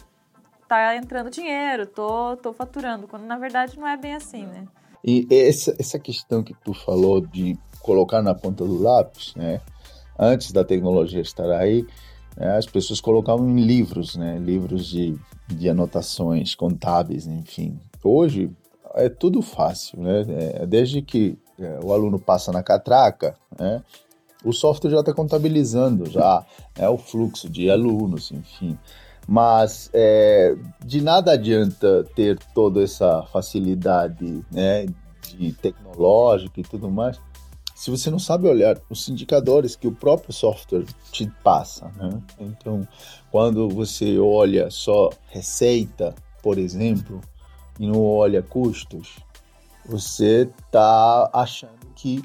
tá 0.68 0.96
entrando 0.96 1.32
dinheiro, 1.32 1.88
tô, 1.88 2.38
tô 2.38 2.54
faturando, 2.54 3.08
quando 3.08 3.24
na 3.24 3.40
verdade 3.40 3.80
não 3.80 3.88
é 3.88 3.98
bem 3.98 4.14
assim, 4.14 4.46
né? 4.46 4.68
E 5.04 5.28
essa, 5.32 5.76
essa 5.80 5.98
questão 5.98 6.44
que 6.44 6.54
tu 6.54 6.72
falou 6.72 7.20
de 7.20 7.58
colocar 7.80 8.22
na 8.22 8.36
ponta 8.36 8.64
do 8.64 8.80
lápis, 8.80 9.34
né? 9.34 9.60
Antes 10.20 10.52
da 10.52 10.64
tecnologia 10.64 11.22
estar 11.22 11.50
aí, 11.50 11.88
né, 12.40 12.56
as 12.56 12.66
pessoas 12.66 13.02
colocavam 13.02 13.50
em 13.50 13.62
livros, 13.62 14.16
né? 14.16 14.40
Livros 14.40 14.88
de, 14.88 15.20
de 15.48 15.70
anotações 15.70 16.56
contábeis, 16.56 17.28
enfim. 17.28 17.78
Hoje 18.02 18.50
é 18.96 19.10
tudo 19.10 19.42
fácil, 19.42 20.02
né? 20.02 20.26
É, 20.56 20.66
desde 20.66 21.02
que 21.02 21.38
é, 21.60 21.80
o 21.84 21.92
aluno 21.92 22.18
passa 22.18 22.52
na 22.52 22.64
catraca, 22.64 23.36
né? 23.60 23.84
O 24.44 24.54
software 24.54 24.92
já 24.92 25.02
está 25.02 25.14
contabilizando 25.14 26.10
já 26.10 26.46
é 26.78 26.88
o 26.88 26.98
fluxo 26.98 27.50
de 27.50 27.70
alunos, 27.70 28.32
enfim. 28.32 28.80
Mas 29.28 29.90
é, 29.94 30.56
de 30.84 31.02
nada 31.02 31.34
adianta 31.34 32.06
ter 32.16 32.40
toda 32.56 32.82
essa 32.82 33.22
facilidade 33.34 34.44
né, 34.50 34.88
de 35.38 35.52
tecnológica 35.52 36.62
e 36.62 36.64
tudo 36.64 36.90
mais, 36.90 37.20
se 37.80 37.90
você 37.90 38.12
não 38.12 38.20
sabe 38.20 38.46
olhar 38.46 38.78
os 38.90 39.08
indicadores 39.08 39.74
que 39.74 39.88
o 39.88 39.96
próprio 39.96 40.34
software 40.34 40.84
te 41.14 41.32
passa. 41.42 41.90
Né? 41.96 42.22
Então, 42.38 42.86
quando 43.32 43.70
você 43.70 44.20
olha 44.20 44.70
só 44.70 45.10
receita, 45.30 46.14
por 46.44 46.58
exemplo, 46.58 47.22
e 47.80 47.88
não 47.88 48.06
olha 48.06 48.44
custos, 48.44 49.20
você 49.86 50.52
está 50.60 51.30
achando 51.34 51.80
que 51.96 52.22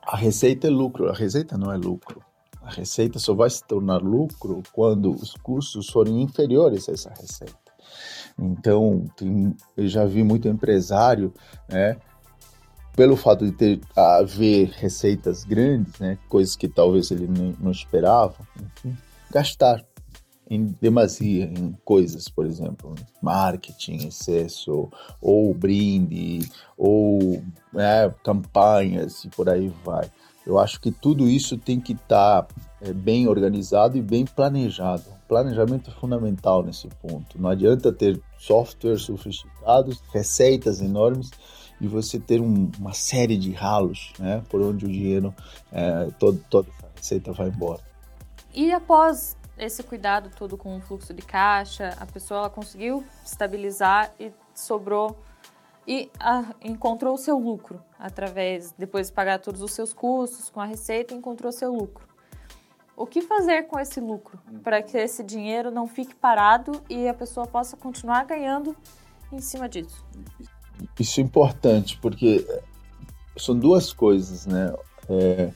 a 0.00 0.16
receita 0.16 0.68
é 0.68 0.70
lucro. 0.70 1.10
A 1.10 1.12
receita 1.12 1.58
não 1.58 1.72
é 1.72 1.76
lucro. 1.76 2.22
A 2.62 2.70
receita 2.70 3.18
só 3.18 3.34
vai 3.34 3.50
se 3.50 3.64
tornar 3.64 4.00
lucro 4.00 4.62
quando 4.72 5.10
os 5.10 5.34
custos 5.42 5.90
forem 5.90 6.22
inferiores 6.22 6.88
a 6.88 6.92
essa 6.92 7.10
receita. 7.10 7.58
Então, 8.38 9.06
tem, 9.16 9.56
eu 9.76 9.88
já 9.88 10.04
vi 10.04 10.22
muito 10.22 10.46
empresário, 10.46 11.34
né, 11.68 11.96
pelo 12.94 13.16
fato 13.16 13.44
de 13.44 13.52
ter 13.52 13.80
haver 13.96 14.68
receitas 14.70 15.44
grandes, 15.44 15.98
né, 15.98 16.18
coisas 16.28 16.56
que 16.56 16.68
talvez 16.68 17.10
ele 17.10 17.26
não, 17.26 17.54
não 17.58 17.70
esperava, 17.70 18.36
enfim, 18.56 18.96
gastar 19.30 19.84
em 20.50 20.74
demasia 20.80 21.44
em 21.44 21.74
coisas, 21.82 22.28
por 22.28 22.44
exemplo, 22.44 22.94
marketing, 23.22 24.08
excesso, 24.08 24.90
ou 25.20 25.54
brinde, 25.54 26.46
ou 26.76 27.42
né, 27.72 28.12
campanhas 28.22 29.24
e 29.24 29.28
por 29.30 29.48
aí 29.48 29.72
vai. 29.82 30.10
Eu 30.46 30.58
acho 30.58 30.80
que 30.80 30.90
tudo 30.90 31.28
isso 31.28 31.56
tem 31.56 31.80
que 31.80 31.92
estar 31.92 32.42
tá, 32.42 32.54
é, 32.82 32.92
bem 32.92 33.28
organizado 33.28 33.96
e 33.96 34.02
bem 34.02 34.26
planejado. 34.26 35.04
Planejamento 35.28 35.90
é 35.90 35.94
fundamental 35.94 36.62
nesse 36.62 36.88
ponto. 37.00 37.40
Não 37.40 37.48
adianta 37.48 37.92
ter 37.92 38.20
softwares 38.38 39.02
sofisticados, 39.02 40.02
receitas 40.12 40.82
enormes 40.82 41.30
e 41.82 41.88
você 41.88 42.16
ter 42.16 42.40
um, 42.40 42.70
uma 42.78 42.92
série 42.92 43.36
de 43.36 43.50
ralos, 43.50 44.12
né, 44.16 44.40
por 44.48 44.62
onde 44.62 44.86
o 44.86 44.88
dinheiro, 44.88 45.34
é, 45.72 46.08
todo, 46.16 46.42
toda 46.48 46.68
essa 46.68 46.88
receita 46.94 47.32
vai 47.32 47.48
embora. 47.48 47.80
E 48.54 48.70
após 48.70 49.36
esse 49.58 49.82
cuidado 49.82 50.30
todo 50.38 50.56
com 50.56 50.76
o 50.76 50.80
fluxo 50.80 51.12
de 51.12 51.22
caixa, 51.22 51.96
a 51.98 52.06
pessoa 52.06 52.48
conseguiu 52.48 53.02
estabilizar 53.26 54.12
e 54.20 54.30
sobrou 54.54 55.18
e 55.84 56.08
a, 56.20 56.54
encontrou 56.62 57.14
o 57.14 57.18
seu 57.18 57.36
lucro 57.36 57.82
através, 57.98 58.72
depois 58.78 59.08
de 59.08 59.12
pagar 59.14 59.40
todos 59.40 59.60
os 59.60 59.72
seus 59.72 59.92
custos 59.92 60.48
com 60.48 60.60
a 60.60 60.64
receita, 60.64 61.12
encontrou 61.12 61.50
seu 61.50 61.74
lucro. 61.74 62.06
O 62.96 63.06
que 63.06 63.22
fazer 63.22 63.64
com 63.64 63.80
esse 63.80 63.98
lucro 63.98 64.38
para 64.62 64.80
que 64.80 64.96
esse 64.96 65.24
dinheiro 65.24 65.72
não 65.72 65.88
fique 65.88 66.14
parado 66.14 66.80
e 66.88 67.08
a 67.08 67.14
pessoa 67.14 67.44
possa 67.44 67.76
continuar 67.76 68.24
ganhando 68.24 68.76
em 69.32 69.40
cima 69.40 69.68
disso? 69.68 70.06
Isso 70.98 71.20
é 71.20 71.22
importante 71.22 71.98
porque 72.00 72.46
são 73.36 73.58
duas 73.58 73.92
coisas, 73.92 74.46
né? 74.46 74.74
É, 75.08 75.50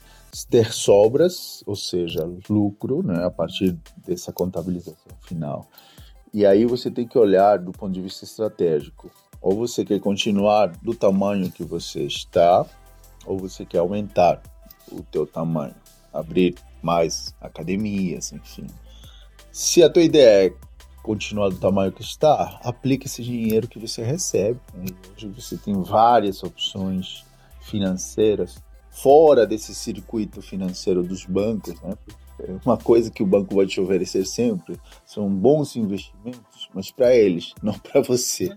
ter 0.49 0.71
sobras, 0.71 1.63
ou 1.65 1.75
seja, 1.75 2.29
lucro, 2.49 3.01
né, 3.01 3.25
a 3.25 3.31
partir 3.31 3.77
dessa 4.05 4.31
contabilização 4.31 5.13
final. 5.21 5.65
E 6.33 6.45
aí 6.45 6.65
você 6.65 6.91
tem 6.91 7.07
que 7.07 7.17
olhar 7.17 7.57
do 7.57 7.71
ponto 7.71 7.93
de 7.93 8.01
vista 8.01 8.25
estratégico. 8.25 9.09
Ou 9.41 9.55
você 9.55 9.85
quer 9.85 9.99
continuar 9.99 10.67
do 10.81 10.93
tamanho 10.93 11.51
que 11.51 11.63
você 11.63 12.03
está, 12.03 12.65
ou 13.25 13.37
você 13.37 13.65
quer 13.65 13.79
aumentar 13.79 14.41
o 14.91 15.01
teu 15.03 15.25
tamanho, 15.25 15.75
abrir 16.13 16.55
mais 16.81 17.33
academias, 17.41 18.31
enfim. 18.31 18.67
Se 19.51 19.81
a 19.83 19.89
tua 19.89 20.03
ideia 20.03 20.47
é 20.47 20.53
continuar 21.07 21.47
do 21.47 21.55
tamanho 21.55 21.89
que 21.89 22.01
está, 22.01 22.59
aplique 22.61 23.07
esse 23.07 23.23
dinheiro 23.23 23.65
que 23.65 23.79
você 23.79 24.03
recebe. 24.03 24.59
Hoje 25.15 25.29
você 25.29 25.55
tem 25.55 25.81
várias 25.81 26.43
opções 26.43 27.23
financeiras 27.61 28.61
fora 28.91 29.47
desse 29.47 29.73
circuito 29.73 30.41
financeiro 30.41 31.01
dos 31.01 31.25
bancos, 31.25 31.79
né? 31.81 31.93
Uma 32.63 32.77
coisa 32.77 33.09
que 33.09 33.23
o 33.23 33.25
banco 33.25 33.55
vai 33.55 33.65
te 33.65 33.79
oferecer 33.79 34.25
sempre 34.25 34.77
são 35.05 35.27
bons 35.27 35.75
investimentos, 35.75 36.69
mas 36.73 36.91
para 36.91 37.15
eles, 37.15 37.53
não 37.63 37.73
para 37.73 38.01
você. 38.01 38.53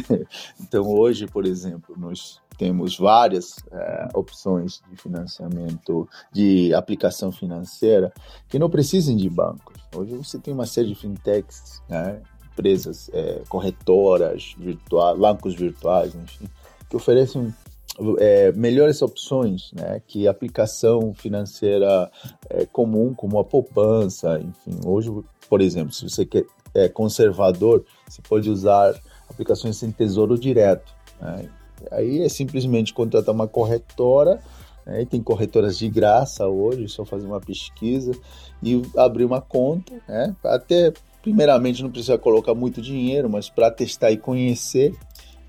então, 0.60 0.86
hoje, 0.86 1.26
por 1.26 1.46
exemplo, 1.46 1.96
nós 1.98 2.40
temos 2.58 2.98
várias 2.98 3.56
é, 3.70 4.08
opções 4.14 4.82
de 4.90 4.96
financiamento, 4.96 6.08
de 6.32 6.72
aplicação 6.74 7.30
financeira, 7.30 8.12
que 8.48 8.58
não 8.58 8.70
precisam 8.70 9.16
de 9.16 9.28
bancos. 9.28 9.76
Hoje 9.94 10.16
você 10.16 10.38
tem 10.38 10.52
uma 10.52 10.66
série 10.66 10.88
de 10.88 10.94
fintechs, 10.94 11.82
né? 11.88 12.20
empresas 12.52 13.10
é, 13.12 13.42
corretoras, 13.48 14.54
virtuais, 14.58 15.18
bancos 15.18 15.54
virtuais, 15.54 16.14
enfim, 16.14 16.46
que 16.88 16.96
oferecem 16.96 17.54
é, 18.18 18.52
melhores 18.52 19.02
opções, 19.02 19.70
né, 19.72 20.00
que 20.06 20.26
aplicação 20.26 21.14
financeira 21.14 22.10
é, 22.48 22.66
comum, 22.66 23.14
como 23.14 23.38
a 23.38 23.44
poupança, 23.44 24.38
enfim. 24.40 24.80
Hoje, 24.84 25.10
por 25.48 25.60
exemplo, 25.60 25.92
se 25.92 26.08
você 26.08 26.24
quer, 26.24 26.44
é 26.74 26.88
conservador, 26.88 27.84
você 28.08 28.20
pode 28.22 28.50
usar 28.50 28.94
aplicações 29.28 29.76
sem 29.76 29.90
tesouro 29.90 30.38
direto. 30.38 30.94
Né? 31.20 31.48
Aí 31.90 32.22
é 32.22 32.28
simplesmente 32.28 32.92
contratar 32.92 33.34
uma 33.34 33.48
corretora, 33.48 34.40
né, 34.84 35.04
tem 35.04 35.22
corretoras 35.22 35.78
de 35.78 35.88
graça 35.88 36.46
hoje, 36.46 36.88
só 36.88 37.04
fazer 37.04 37.26
uma 37.26 37.40
pesquisa 37.40 38.12
e 38.62 38.80
abrir 38.96 39.24
uma 39.24 39.40
conta, 39.40 39.92
né, 40.08 40.34
até 40.44 40.92
primeiramente 41.22 41.82
não 41.82 41.90
precisa 41.90 42.16
colocar 42.16 42.54
muito 42.54 42.80
dinheiro, 42.80 43.28
mas 43.28 43.50
para 43.50 43.70
testar 43.70 44.12
e 44.12 44.16
conhecer 44.16 44.94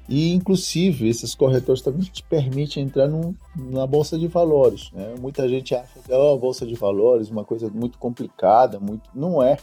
e, 0.10 0.34
inclusive, 0.34 1.10
esses 1.10 1.36
corretores 1.36 1.82
também 1.82 2.02
te 2.02 2.24
permitem 2.24 2.84
entrar 2.84 3.08
num, 3.08 3.36
na 3.56 3.86
bolsa 3.86 4.18
de 4.18 4.28
valores. 4.28 4.90
Né? 4.94 5.16
Muita 5.20 5.48
gente 5.50 5.76
acha 5.76 6.00
que 6.00 6.14
oh, 6.14 6.34
a 6.34 6.38
bolsa 6.38 6.66
de 6.66 6.76
valores 6.76 7.30
uma 7.30 7.44
coisa 7.44 7.70
muito 7.70 7.98
complicada, 7.98 8.80
muito 8.80 9.10
não 9.14 9.44
é. 9.44 9.58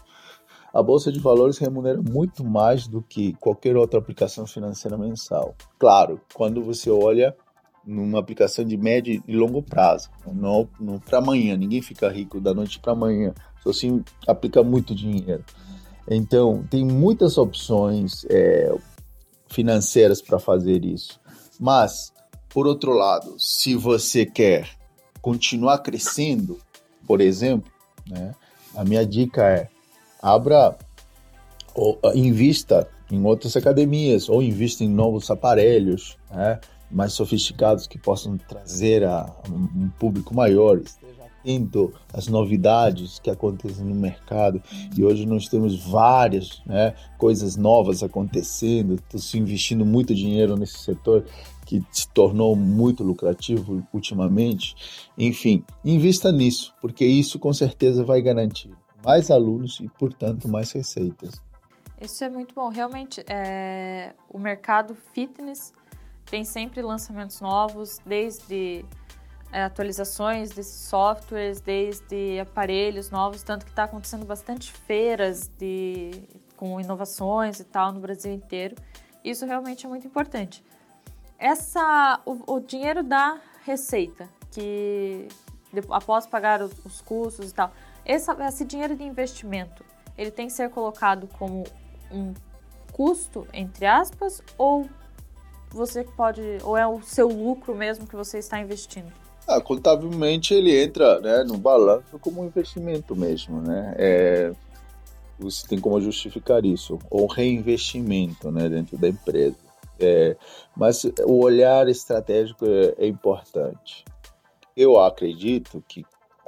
A 0.75 0.83
bolsa 0.83 1.12
de 1.12 1.21
valores 1.21 1.59
remunera 1.59 2.02
muito 2.02 2.45
mais 2.45 2.88
do 2.88 3.00
que 3.00 3.33
qualquer 3.35 3.76
outra 3.76 3.99
aplicação 3.99 4.47
financeira 4.47 4.99
mensal. 4.99 5.54
Claro, 5.78 6.21
quando 6.35 6.62
você 6.62 6.90
olha 6.90 7.35
numa 7.87 8.19
aplicação 8.19 8.64
de 8.64 8.76
médio 8.76 9.23
e 9.28 9.37
longo 9.37 9.62
prazo, 9.62 10.11
não, 10.26 10.69
não 10.81 10.99
para 10.99 11.19
amanhã. 11.19 11.57
Ninguém 11.57 11.81
fica 11.81 12.09
rico 12.09 12.40
da 12.40 12.52
noite 12.52 12.81
para 12.81 12.93
amanhã. 12.93 13.33
Só 13.62 13.71
assim 13.71 14.02
aplica 14.26 14.62
muito 14.64 14.95
dinheiro. 14.95 15.45
Então, 16.11 16.64
tem 16.69 16.85
muitas 16.85 17.38
opções. 17.38 18.26
É, 18.28 18.75
financeiras 19.54 20.21
para 20.21 20.38
fazer 20.40 20.85
isso. 20.85 21.21
Mas, 21.61 22.12
por 22.49 22.66
outro 22.66 22.93
lado, 22.93 23.37
se 23.38 23.75
você 23.76 24.26
quer 24.26 24.69
continuar 25.23 25.78
crescendo, 25.78 26.59
por 27.07 27.21
exemplo, 27.21 27.71
né, 28.07 28.35
a 28.75 28.85
minha 28.85 29.07
dica 29.07 29.49
é 29.49 29.69
abra 30.25 30.75
ou 31.75 32.00
invista 32.14 32.88
em 33.12 33.23
outras 33.25 33.54
academias 33.57 34.28
ou 34.31 34.43
invista 34.43 34.83
em 34.83 34.88
novos 34.88 35.31
aparelhos 35.31 36.16
né, 36.31 36.59
mais 36.90 37.12
sofisticados 37.12 37.87
que 37.87 37.99
possam 37.99 38.38
trazer 38.38 39.04
a, 39.04 39.31
um 39.50 39.90
público 39.99 40.35
maior. 40.35 40.78
Esteja 40.78 41.25
atento 41.25 41.93
às 42.11 42.26
novidades 42.26 43.19
que 43.19 43.28
acontecem 43.28 43.85
no 43.85 43.95
mercado. 43.95 44.62
E 44.97 45.04
hoje 45.04 45.26
nós 45.26 45.47
temos 45.47 45.78
várias 45.85 46.62
né, 46.64 46.95
coisas 47.19 47.54
novas 47.54 48.02
acontecendo, 48.02 48.95
estou 48.95 49.21
se 49.21 49.37
investindo 49.37 49.85
muito 49.85 50.14
dinheiro 50.14 50.57
nesse 50.57 50.78
setor 50.78 51.26
que 51.66 51.83
se 51.90 52.09
tornou 52.09 52.57
muito 52.57 53.02
lucrativo 53.02 53.87
ultimamente. 53.93 54.75
Enfim, 55.19 55.62
invista 55.85 56.33
nisso, 56.33 56.73
porque 56.81 57.04
isso 57.04 57.38
com 57.38 57.52
certeza 57.52 58.04
vai 58.04 58.23
garantir 58.23 58.71
mais 59.04 59.30
alunos 59.30 59.78
e, 59.80 59.88
portanto, 59.88 60.49
mais 60.49 60.73
receitas. 60.73 61.42
Isso 62.00 62.25
é 62.25 62.28
muito 62.28 62.54
bom. 62.54 62.68
Realmente, 62.68 63.25
é... 63.28 64.14
o 64.28 64.38
mercado 64.38 64.94
fitness 65.12 65.73
tem 66.25 66.44
sempre 66.44 66.82
lançamentos 66.82 67.40
novos, 67.40 67.99
desde 68.04 68.84
é, 69.52 69.62
atualizações 69.62 70.50
desses 70.50 70.88
softwares, 70.88 71.61
desde 71.61 72.40
aparelhos 72.40 73.08
novos, 73.11 73.42
tanto 73.44 73.64
que 73.64 73.70
está 73.70 73.84
acontecendo 73.84 74.26
bastante 74.26 74.73
feiras 74.73 75.49
de, 75.56 76.11
com 76.56 76.80
inovações 76.80 77.61
e 77.61 77.64
tal 77.64 77.92
no 77.92 78.00
Brasil 78.00 78.32
inteiro. 78.32 78.75
Isso 79.23 79.46
realmente 79.46 79.87
é 79.87 79.88
muito 79.88 80.06
importante. 80.08 80.64
Essa, 81.38 82.20
o, 82.26 82.54
o 82.54 82.61
dinheiro 82.61 83.04
da 83.04 83.38
receita, 83.64 84.28
que 84.50 85.28
após 85.90 86.26
pagar 86.26 86.61
os 86.61 87.00
custos 87.02 87.50
e 87.50 87.54
tal, 87.54 87.73
esse, 88.04 88.30
esse 88.30 88.64
dinheiro 88.64 88.96
de 88.96 89.04
investimento, 89.04 89.84
ele 90.16 90.30
tem 90.30 90.46
que 90.46 90.52
ser 90.52 90.70
colocado 90.70 91.28
como 91.38 91.64
um 92.11 92.34
custo, 92.92 93.46
entre 93.52 93.87
aspas, 93.87 94.42
ou 94.56 94.88
você 95.70 96.04
pode, 96.04 96.40
ou 96.62 96.76
é 96.76 96.87
o 96.87 97.02
seu 97.02 97.28
lucro 97.28 97.75
mesmo 97.75 98.06
que 98.06 98.14
você 98.14 98.38
está 98.38 98.61
investindo? 98.61 99.12
Ah, 99.46 99.61
contabilmente 99.61 100.54
ele 100.54 100.82
entra 100.82 101.20
né, 101.20 101.44
no 101.44 101.58
balanço 101.58 102.18
como 102.18 102.40
um 102.40 102.46
investimento 102.46 103.14
mesmo, 103.14 103.61
né? 103.61 103.94
É, 103.99 104.52
você 105.38 105.66
tem 105.66 105.78
como 105.78 106.00
justificar 106.00 106.64
isso, 106.64 106.99
ou 107.11 107.26
reinvestimento 107.26 108.50
né, 108.50 108.68
dentro 108.68 108.96
da 108.96 109.08
empresa. 109.08 109.56
É, 109.99 110.37
mas 110.76 111.04
o 111.25 111.42
olhar 111.42 111.88
estratégico 111.88 112.64
é, 112.66 112.94
é 113.04 113.06
importante. 113.06 114.04
Eu 114.76 114.99
acredito 114.99 115.84
que 115.87 116.04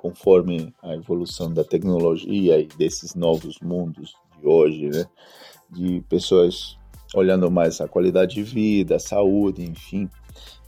conforme 0.06 0.72
a 0.82 0.94
evolução 0.94 1.52
da 1.52 1.64
tecnologia 1.64 2.60
e 2.60 2.66
desses 2.78 3.14
novos 3.14 3.58
mundos 3.60 4.14
de 4.38 4.46
hoje, 4.46 4.88
né, 4.88 5.04
de 5.68 6.00
pessoas 6.08 6.78
olhando 7.12 7.50
mais 7.50 7.80
a 7.80 7.88
qualidade 7.88 8.36
de 8.36 8.42
vida, 8.44 8.96
a 8.96 9.00
saúde, 9.00 9.62
enfim, 9.62 10.08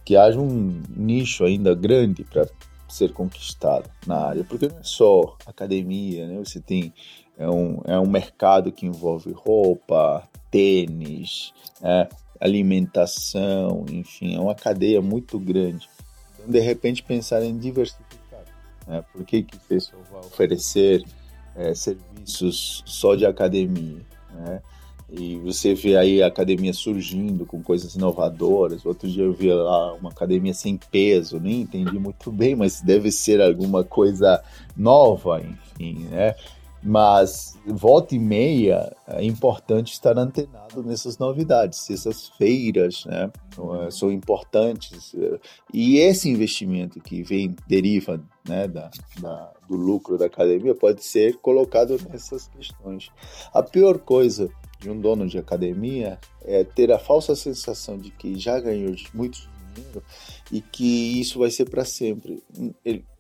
que 0.04 0.16
haja 0.16 0.40
um 0.40 0.82
nicho 0.96 1.44
ainda 1.44 1.72
grande 1.74 2.24
para 2.24 2.48
ser 2.88 3.12
conquistado 3.12 3.88
na 4.06 4.16
área, 4.16 4.44
porque 4.44 4.66
não 4.66 4.78
é 4.78 4.82
só 4.82 5.36
academia, 5.46 6.26
né? 6.26 6.38
Você 6.38 6.58
tem 6.58 6.92
é 7.36 7.48
um, 7.48 7.80
é 7.84 8.00
um 8.00 8.08
mercado 8.08 8.72
que 8.72 8.86
envolve 8.86 9.30
roupa, 9.32 10.28
tênis, 10.50 11.52
é, 11.82 12.08
alimentação, 12.40 13.84
enfim, 13.90 14.34
é 14.34 14.40
uma 14.40 14.54
cadeia 14.54 15.00
muito 15.00 15.38
grande. 15.38 15.88
Então, 16.34 16.50
de 16.50 16.58
repente, 16.58 17.02
pensar 17.02 17.44
em 17.44 17.56
diversificar. 17.56 18.17
Né? 18.88 19.04
Por 19.12 19.24
que, 19.24 19.42
que 19.42 19.56
você 19.56 19.78
só 19.78 19.96
vai 20.10 20.20
oferecer 20.20 21.04
é, 21.54 21.74
serviços 21.74 22.82
só 22.86 23.14
de 23.14 23.26
academia? 23.26 24.00
Né? 24.34 24.62
E 25.10 25.36
você 25.38 25.74
vê 25.74 25.96
aí 25.96 26.22
a 26.22 26.26
academia 26.26 26.72
surgindo 26.72 27.46
com 27.46 27.62
coisas 27.62 27.94
inovadoras. 27.94 28.84
Outro 28.84 29.08
dia 29.08 29.24
eu 29.24 29.32
vi 29.32 29.52
lá 29.52 29.94
uma 29.94 30.10
academia 30.10 30.52
sem 30.52 30.76
peso, 30.76 31.38
nem 31.38 31.62
entendi 31.62 31.98
muito 31.98 32.30
bem, 32.30 32.54
mas 32.54 32.82
deve 32.82 33.10
ser 33.10 33.40
alguma 33.40 33.84
coisa 33.84 34.42
nova, 34.76 35.40
enfim, 35.40 36.06
né? 36.10 36.34
Mas 36.82 37.58
volta 37.66 38.14
e 38.14 38.18
meia 38.18 38.94
é 39.06 39.24
importante 39.24 39.92
estar 39.92 40.16
antenado 40.16 40.82
nessas 40.82 41.18
novidades, 41.18 41.90
essas 41.90 42.28
feiras, 42.30 43.04
né? 43.04 43.30
É, 43.86 43.90
são 43.90 44.12
importantes 44.12 45.14
e 45.74 45.98
esse 45.98 46.28
investimento 46.28 47.00
que 47.00 47.22
vem 47.22 47.56
deriva, 47.66 48.22
né, 48.48 48.68
da, 48.68 48.88
da, 49.20 49.52
do 49.68 49.74
lucro 49.74 50.16
da 50.16 50.26
academia 50.26 50.74
pode 50.74 51.04
ser 51.04 51.36
colocado 51.38 51.98
nessas 52.08 52.46
questões. 52.48 53.10
A 53.52 53.62
pior 53.62 53.98
coisa 53.98 54.48
de 54.78 54.88
um 54.88 55.00
dono 55.00 55.26
de 55.26 55.38
academia 55.38 56.18
é 56.42 56.62
ter 56.62 56.92
a 56.92 56.98
falsa 56.98 57.34
sensação 57.34 57.98
de 57.98 58.10
que 58.12 58.38
já 58.38 58.60
ganhou 58.60 58.94
muito 59.12 59.50
e 60.50 60.60
que 60.60 61.20
isso 61.20 61.38
vai 61.38 61.50
ser 61.50 61.68
para 61.68 61.84
sempre. 61.84 62.42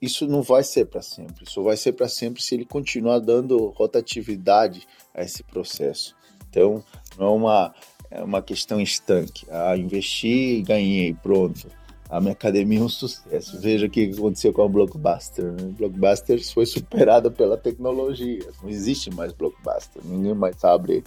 Isso 0.00 0.26
não 0.26 0.42
vai 0.42 0.62
ser 0.62 0.86
para 0.86 1.02
sempre. 1.02 1.44
Isso 1.44 1.62
vai 1.62 1.76
ser 1.76 1.92
para 1.92 2.08
sempre 2.08 2.42
se 2.42 2.54
ele 2.54 2.64
continuar 2.64 3.18
dando 3.18 3.68
rotatividade 3.68 4.86
a 5.14 5.22
esse 5.22 5.42
processo. 5.42 6.16
Então, 6.48 6.82
não 7.18 7.26
é 7.26 7.30
uma, 7.30 7.74
é 8.10 8.22
uma 8.22 8.42
questão 8.42 8.80
estanque. 8.80 9.46
Ah, 9.50 9.76
investi 9.76 10.58
e 10.58 10.62
ganhei, 10.62 11.14
pronto. 11.14 11.68
A 12.08 12.20
minha 12.20 12.32
academia 12.32 12.78
é 12.78 12.82
um 12.82 12.88
sucesso. 12.88 13.60
Veja 13.60 13.86
o 13.86 13.90
que 13.90 14.10
aconteceu 14.10 14.50
com 14.52 14.62
a 14.62 14.68
Blockbuster. 14.68 15.44
Né? 15.44 15.74
Blockbuster 15.76 16.42
foi 16.52 16.64
superada 16.64 17.30
pela 17.30 17.58
tecnologia. 17.58 18.48
Não 18.62 18.70
existe 18.70 19.10
mais 19.10 19.32
Blockbuster. 19.32 20.00
Ninguém 20.04 20.34
mais 20.34 20.64
abre 20.64 21.04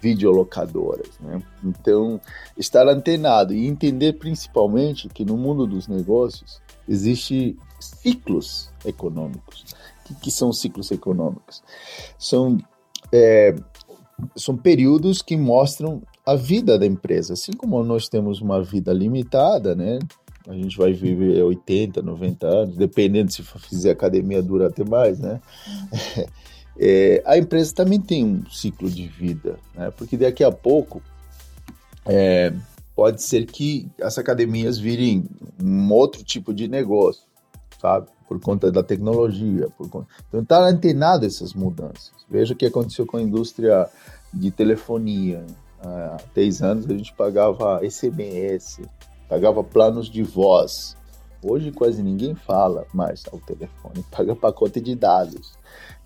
videolocadoras. 0.00 1.18
Né? 1.20 1.42
Então, 1.64 2.20
estar 2.56 2.86
antenado 2.88 3.54
e 3.54 3.66
entender 3.66 4.14
principalmente 4.14 5.08
que 5.08 5.24
no 5.24 5.36
mundo 5.36 5.66
dos 5.66 5.88
negócios 5.88 6.60
existe 6.88 7.56
ciclos 7.80 8.70
econômicos. 8.84 9.74
O 10.00 10.08
que, 10.08 10.14
que 10.22 10.30
são 10.30 10.52
ciclos 10.52 10.90
econômicos? 10.90 11.62
São, 12.18 12.58
é, 13.12 13.54
são 14.34 14.56
períodos 14.56 15.22
que 15.22 15.36
mostram 15.36 16.02
a 16.24 16.34
vida 16.34 16.78
da 16.78 16.86
empresa. 16.86 17.34
Assim 17.34 17.52
como 17.52 17.82
nós 17.82 18.08
temos 18.08 18.40
uma 18.40 18.62
vida 18.62 18.92
limitada, 18.92 19.74
né? 19.74 19.98
A 20.46 20.54
gente 20.54 20.78
vai 20.78 20.94
viver 20.94 21.42
80, 21.42 22.00
90 22.00 22.46
anos, 22.46 22.76
dependendo 22.76 23.30
se 23.30 23.42
fizer 23.42 23.90
academia 23.90 24.42
dura 24.42 24.68
até 24.68 24.82
mais, 24.82 25.18
né? 25.18 25.40
É, 26.78 27.22
a 27.26 27.36
empresa 27.36 27.74
também 27.74 28.00
tem 28.00 28.24
um 28.24 28.48
ciclo 28.50 28.88
de 28.88 29.06
vida, 29.08 29.58
né? 29.74 29.90
porque 29.90 30.16
daqui 30.16 30.44
a 30.44 30.52
pouco 30.52 31.02
é, 32.06 32.52
pode 32.94 33.22
ser 33.22 33.46
que 33.46 33.88
as 34.00 34.16
academias 34.16 34.78
virem 34.78 35.24
um 35.62 35.92
outro 35.92 36.22
tipo 36.22 36.54
de 36.54 36.68
negócio, 36.68 37.22
sabe? 37.80 38.08
Por 38.26 38.40
conta 38.40 38.70
da 38.70 38.82
tecnologia. 38.82 39.68
Por 39.76 39.88
conta... 39.88 40.08
Então, 40.28 40.40
está 40.40 40.60
antenado 40.66 41.24
essas 41.24 41.54
mudanças. 41.54 42.12
Veja 42.28 42.54
o 42.54 42.56
que 42.56 42.66
aconteceu 42.66 43.06
com 43.06 43.16
a 43.16 43.22
indústria 43.22 43.88
de 44.32 44.50
telefonia. 44.50 45.44
Há 45.80 46.18
10 46.34 46.62
anos 46.62 46.90
a 46.90 46.96
gente 46.96 47.12
pagava 47.14 47.80
SMS, 47.88 48.80
pagava 49.28 49.62
planos 49.62 50.10
de 50.10 50.22
voz. 50.22 50.96
Hoje 51.42 51.70
quase 51.70 52.02
ninguém 52.02 52.34
fala 52.34 52.86
mais 52.92 53.24
ao 53.32 53.38
telefone, 53.40 54.04
paga 54.10 54.34
pacote 54.34 54.80
de 54.80 54.94
dados. 54.94 55.52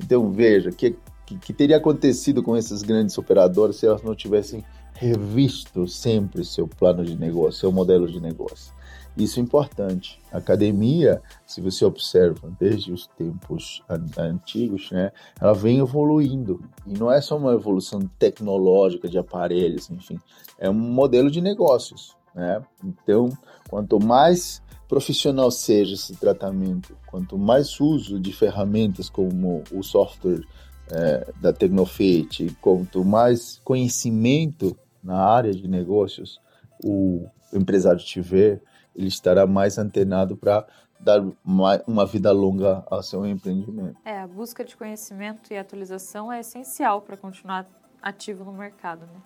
Então 0.03 0.31
veja, 0.31 0.71
que, 0.71 0.97
que, 1.27 1.39
que 1.39 1.53
teria 1.53 1.77
acontecido 1.77 2.43
com 2.43 2.57
essas 2.57 2.83
grandes 2.83 3.17
operadoras 3.17 3.77
se 3.77 3.87
elas 3.87 4.03
não 4.03 4.15
tivessem 4.15 4.65
revisto 4.95 5.89
sempre 5.89 6.45
seu 6.45 6.69
plano 6.69 7.05
de 7.05 7.17
negócio, 7.17 7.61
seu 7.61 7.73
modelo 7.73 8.07
de 8.09 8.21
negócio. 8.21 8.73
Isso 9.17 9.39
é 9.39 9.43
importante. 9.43 10.19
A 10.33 10.39
academia, 10.39 11.21
se 11.47 11.61
você 11.61 11.85
observa 11.85 12.51
desde 12.59 12.93
os 12.93 13.07
tempos 13.07 13.83
antigos, 14.17 14.91
né, 14.91 15.13
ela 15.41 15.53
vem 15.53 15.81
evoluindo. 15.81 16.63
E 16.87 16.97
não 16.97 17.13
é 17.13 17.21
só 17.21 17.37
uma 17.37 17.53
evolução 17.53 18.01
tecnológica 18.19 19.09
de 19.09 19.19
aparelhos, 19.19 19.91
enfim, 19.91 20.19
é 20.59 20.71
um 20.71 20.75
modelo 20.75 21.31
de 21.31 21.41
negócios. 21.41 22.17
Né? 22.35 22.63
Então, 22.83 23.29
quanto 23.69 24.01
mais 24.01 24.63
profissional 24.89 25.51
seja 25.51 25.95
esse 25.95 26.17
tratamento, 26.17 26.97
quanto 27.07 27.39
mais 27.39 27.81
uso 27.81 28.21
de 28.21 28.33
ferramentas 28.33 29.09
como 29.09 29.63
o 29.73 29.83
software 29.83 30.43
é, 30.91 31.33
da 31.41 31.53
Tecnofit, 31.53 32.57
quanto 32.61 33.05
mais 33.05 33.61
conhecimento 33.65 34.77
na 35.03 35.19
área 35.19 35.53
de 35.53 35.67
negócios 35.67 36.41
o 36.85 37.27
empresário 37.53 38.01
tiver, 38.01 38.61
ele 38.95 39.09
estará 39.09 39.47
mais 39.47 39.79
antenado 39.79 40.37
para 40.37 40.67
dar 40.99 41.21
uma, 41.45 41.83
uma, 41.87 42.07
vida 42.07 42.31
longa 42.31 42.85
ao 42.89 43.03
seu 43.03 43.27
empreendimento. 43.27 43.97
É, 44.05 44.21
a 44.21 44.27
busca 44.27 44.65
de 44.65 44.77
conhecimento 44.77 45.53
e 45.53 45.57
atualização 45.57 46.31
é 46.31 46.41
essencial 46.41 47.03
para 47.03 47.17
continuar 47.17 47.67
ativo 48.01 48.45
no 48.45 48.53
mercado, 48.53 49.01
né? 49.07 49.21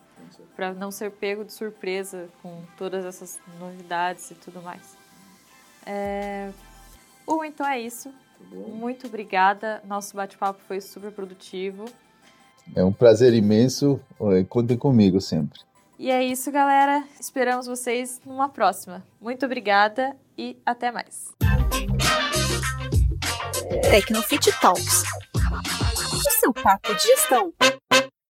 Para 0.54 0.72
não 0.72 0.90
ser 0.90 1.12
pego 1.12 1.44
de 1.44 1.52
surpresa 1.52 2.28
com 2.42 2.62
todas 2.76 3.04
essas 3.04 3.40
novidades 3.60 4.30
e 4.30 4.34
tudo 4.34 4.62
mais. 4.62 4.96
É... 5.86 6.50
Então 7.46 7.66
é 7.66 7.80
isso. 7.80 8.12
Muito 8.50 9.06
obrigada. 9.06 9.80
Nosso 9.86 10.14
bate-papo 10.16 10.60
foi 10.66 10.80
super 10.80 11.10
produtivo. 11.10 11.86
É 12.74 12.84
um 12.84 12.92
prazer 12.92 13.32
imenso. 13.32 14.00
Contem 14.48 14.76
comigo 14.76 15.20
sempre. 15.20 15.60
E 15.98 16.10
é 16.10 16.22
isso, 16.22 16.50
galera. 16.52 17.04
Esperamos 17.18 17.66
vocês 17.66 18.20
numa 18.26 18.48
próxima. 18.48 19.02
Muito 19.20 19.46
obrigada 19.46 20.14
e 20.36 20.58
até 20.66 20.90
mais. 20.90 21.32
Tecnofit 23.90 24.52
Talks. 24.60 25.04
O 26.12 26.30
seu 26.40 26.52
papo 26.52 26.94
de 26.94 27.02
gestão. 27.02 27.52